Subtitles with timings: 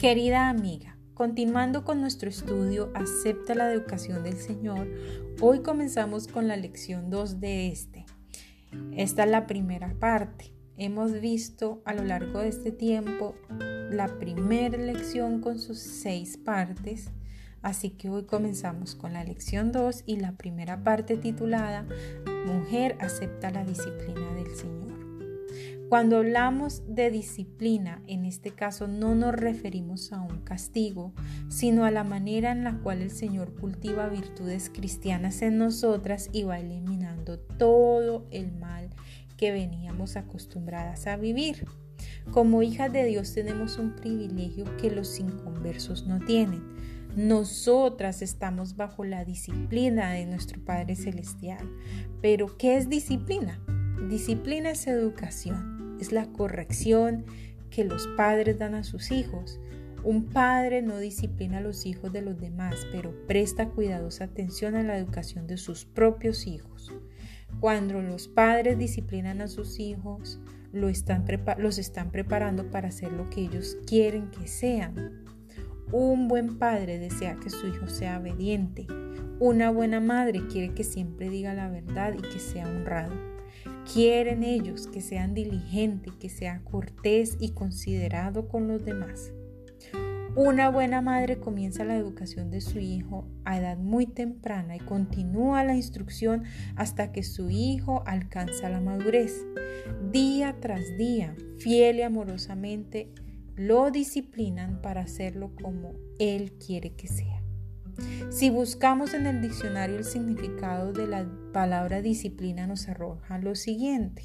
[0.00, 4.88] Querida amiga, continuando con nuestro estudio Acepta la educación del Señor,
[5.42, 8.06] hoy comenzamos con la lección 2 de este.
[8.96, 10.54] Esta es la primera parte.
[10.78, 13.34] Hemos visto a lo largo de este tiempo
[13.90, 17.10] la primera lección con sus seis partes,
[17.60, 21.86] así que hoy comenzamos con la lección 2 y la primera parte titulada
[22.46, 24.99] Mujer acepta la disciplina del Señor.
[25.90, 31.12] Cuando hablamos de disciplina, en este caso no nos referimos a un castigo,
[31.48, 36.44] sino a la manera en la cual el Señor cultiva virtudes cristianas en nosotras y
[36.44, 38.90] va eliminando todo el mal
[39.36, 41.66] que veníamos acostumbradas a vivir.
[42.30, 46.62] Como hijas de Dios tenemos un privilegio que los inconversos no tienen.
[47.16, 51.68] Nosotras estamos bajo la disciplina de nuestro Padre Celestial.
[52.22, 53.60] Pero, ¿qué es disciplina?
[54.08, 57.24] Disciplina es educación es la corrección
[57.70, 59.60] que los padres dan a sus hijos.
[60.02, 64.82] Un padre no disciplina a los hijos de los demás, pero presta cuidadosa atención a
[64.82, 66.92] la educación de sus propios hijos.
[67.60, 70.40] Cuando los padres disciplinan a sus hijos,
[70.72, 75.24] los están preparando para hacer lo que ellos quieren que sean.
[75.92, 78.86] Un buen padre desea que su hijo sea obediente.
[79.38, 83.29] Una buena madre quiere que siempre diga la verdad y que sea honrado.
[83.92, 89.32] Quieren ellos que sean diligente, que sea cortés y considerado con los demás.
[90.36, 95.64] Una buena madre comienza la educación de su hijo a edad muy temprana y continúa
[95.64, 96.44] la instrucción
[96.76, 99.44] hasta que su hijo alcanza la madurez.
[100.12, 103.10] Día tras día, fiel y amorosamente,
[103.56, 107.39] lo disciplinan para hacerlo como él quiere que sea.
[108.30, 114.22] Si buscamos en el diccionario el significado de la palabra disciplina nos arroja lo siguiente.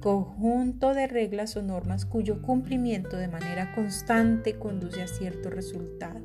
[0.00, 6.20] Conjunto de reglas o normas cuyo cumplimiento de manera constante conduce a cierto resultado.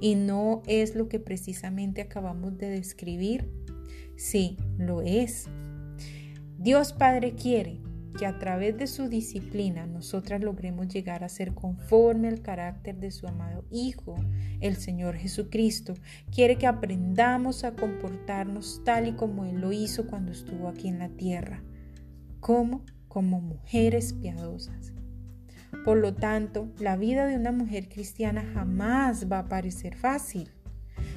[0.00, 3.50] ¿Y no es lo que precisamente acabamos de describir?
[4.16, 5.46] Sí, lo es.
[6.58, 7.80] Dios Padre quiere
[8.18, 13.12] que a través de su disciplina nosotras logremos llegar a ser conforme al carácter de
[13.12, 14.16] su amado Hijo,
[14.60, 15.94] el Señor Jesucristo.
[16.34, 20.98] Quiere que aprendamos a comportarnos tal y como Él lo hizo cuando estuvo aquí en
[20.98, 21.62] la tierra.
[22.40, 24.92] como Como mujeres piadosas.
[25.84, 30.50] Por lo tanto, la vida de una mujer cristiana jamás va a parecer fácil.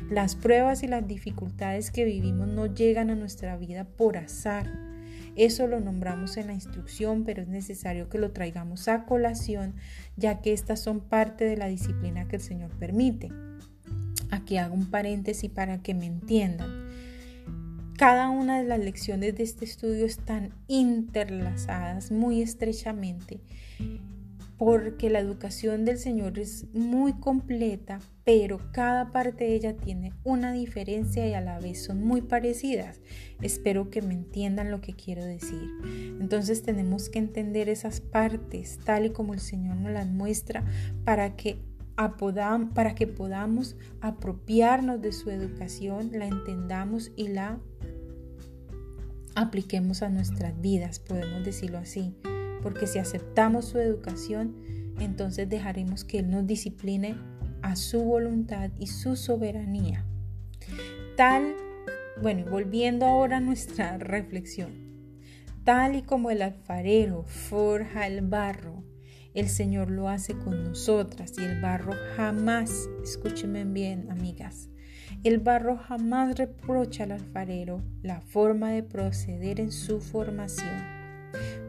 [0.09, 4.90] Las pruebas y las dificultades que vivimos no llegan a nuestra vida por azar
[5.35, 9.75] eso lo nombramos en la instrucción, pero es necesario que lo traigamos a colación,
[10.17, 13.29] ya que estas son parte de la disciplina que el Señor permite.
[14.29, 16.69] Aquí hago un paréntesis para que me entiendan.
[17.97, 23.39] Cada una de las lecciones de este estudio están interlazadas muy estrechamente
[24.61, 30.51] porque la educación del Señor es muy completa, pero cada parte de ella tiene una
[30.51, 33.01] diferencia y a la vez son muy parecidas.
[33.41, 35.67] Espero que me entiendan lo que quiero decir.
[36.19, 40.63] Entonces tenemos que entender esas partes tal y como el Señor nos las muestra
[41.05, 41.57] para que
[42.75, 47.59] para que podamos apropiarnos de su educación, la entendamos y la
[49.33, 52.15] apliquemos a nuestras vidas, podemos decirlo así
[52.61, 54.55] porque si aceptamos su educación,
[54.99, 57.17] entonces dejaremos que Él nos discipline
[57.61, 60.05] a su voluntad y su soberanía.
[61.15, 61.55] Tal,
[62.21, 64.71] bueno, volviendo ahora a nuestra reflexión,
[65.63, 68.83] tal y como el alfarero forja el barro,
[69.33, 74.69] el Señor lo hace con nosotras y el barro jamás, escúchenme bien amigas,
[75.23, 81.00] el barro jamás reprocha al alfarero la forma de proceder en su formación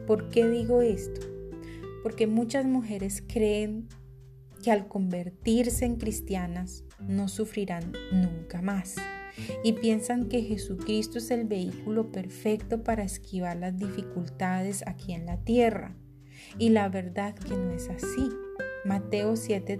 [0.07, 1.21] ¿Por qué digo esto?
[2.01, 3.87] Porque muchas mujeres creen
[4.61, 8.95] que al convertirse en cristianas no sufrirán nunca más
[9.63, 15.37] y piensan que Jesucristo es el vehículo perfecto para esquivar las dificultades aquí en la
[15.43, 15.95] tierra.
[16.57, 18.29] Y la verdad que no es así.
[18.85, 19.77] Mateo 7,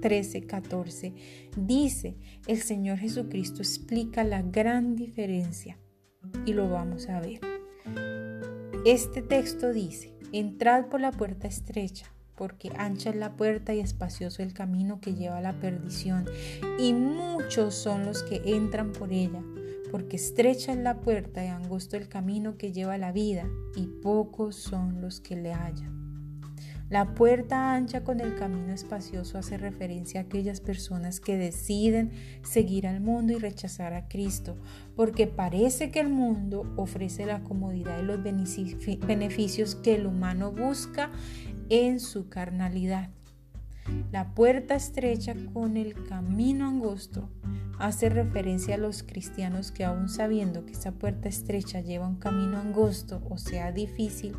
[0.00, 1.14] 13, 14
[1.56, 2.16] dice,
[2.46, 5.78] el Señor Jesucristo explica la gran diferencia
[6.44, 7.55] y lo vamos a ver.
[8.86, 12.06] Este texto dice, entrad por la puerta estrecha,
[12.36, 16.24] porque ancha es la puerta y espacioso el camino que lleva a la perdición,
[16.78, 19.42] y muchos son los que entran por ella,
[19.90, 23.88] porque estrecha es la puerta y angosto el camino que lleva a la vida, y
[23.88, 25.95] pocos son los que le hallan.
[26.88, 32.12] La puerta ancha con el camino espacioso hace referencia a aquellas personas que deciden
[32.42, 34.56] seguir al mundo y rechazar a Cristo,
[34.94, 41.10] porque parece que el mundo ofrece la comodidad y los beneficios que el humano busca
[41.70, 43.10] en su carnalidad.
[44.12, 47.30] La puerta estrecha con el camino angosto
[47.78, 52.58] hace referencia a los cristianos que aún sabiendo que esa puerta estrecha lleva un camino
[52.58, 54.36] angosto, o sea, difícil,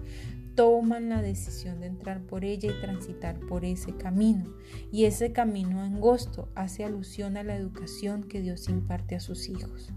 [0.57, 4.55] toman la decisión de entrar por ella y transitar por ese camino.
[4.91, 9.93] Y ese camino angosto hace alusión a la educación que Dios imparte a sus hijos.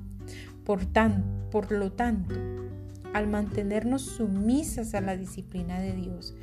[0.67, 2.35] Por, tan, por lo tanto,
[3.15, 6.35] al mantenernos sumisas a la disciplina de Dios,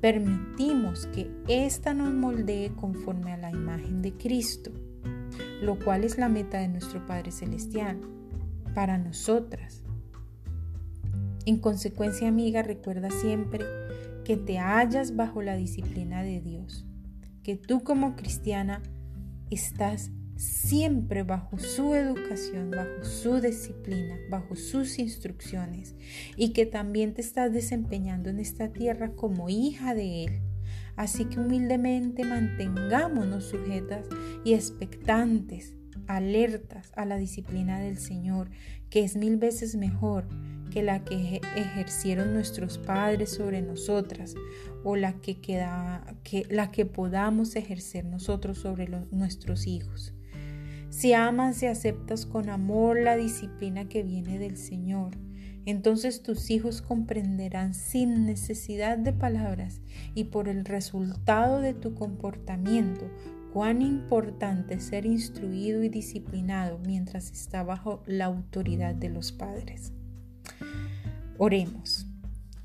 [0.00, 4.72] permitimos que ésta nos moldee conforme a la imagen de Cristo,
[5.60, 8.00] lo cual es la meta de nuestro Padre Celestial
[8.74, 9.82] para nosotras
[11.46, 13.64] en consecuencia, amiga, recuerda siempre
[14.24, 16.84] que te hallas bajo la disciplina de Dios,
[17.44, 18.82] que tú como cristiana
[19.50, 25.94] estás siempre bajo su educación, bajo su disciplina, bajo sus instrucciones
[26.36, 30.40] y que también te estás desempeñando en esta tierra como hija de Él.
[30.96, 34.08] Así que humildemente mantengámonos sujetas
[34.44, 35.75] y expectantes,
[36.06, 38.50] alertas a la disciplina del Señor,
[38.90, 40.28] que es mil veces mejor
[40.70, 44.34] que la que ejercieron nuestros padres sobre nosotras
[44.84, 50.12] o la que, queda, que, la que podamos ejercer nosotros sobre nuestros hijos.
[50.90, 55.16] Si amas y aceptas con amor la disciplina que viene del Señor,
[55.66, 59.80] entonces tus hijos comprenderán sin necesidad de palabras
[60.14, 63.10] y por el resultado de tu comportamiento
[63.56, 69.94] cuán importante ser instruido y disciplinado mientras está bajo la autoridad de los padres.
[71.38, 72.06] Oremos.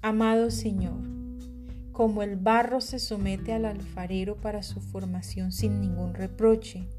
[0.01, 0.99] Amado Señor,
[1.93, 6.89] como el barro se somete al alfarero para su formación sin ningún reproche,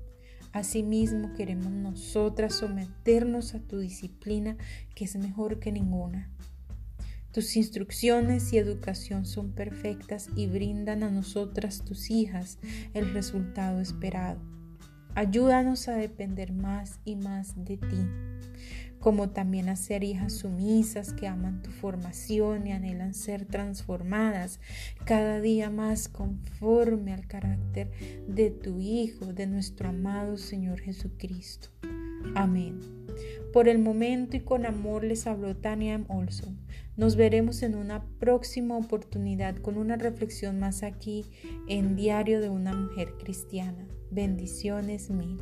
[0.54, 4.56] asimismo queremos nosotras someternos a tu disciplina
[4.94, 6.30] que es mejor que ninguna.
[7.32, 12.58] Tus instrucciones y educación son perfectas y brindan a nosotras, tus hijas,
[12.94, 14.40] el resultado esperado.
[15.14, 18.06] Ayúdanos a depender más y más de ti
[19.02, 24.61] como también a ser hijas sumisas que aman tu formación y anhelan ser transformadas
[25.05, 27.90] cada día más conforme al carácter
[28.28, 31.69] de tu Hijo, de nuestro amado Señor Jesucristo.
[32.34, 32.80] Amén.
[33.52, 36.06] Por el momento y con amor les habló Tania M.
[36.08, 36.58] Olson.
[36.96, 41.26] Nos veremos en una próxima oportunidad con una reflexión más aquí
[41.69, 43.86] en Diario de una Mujer Cristiana.
[44.10, 45.40] Bendiciones mil.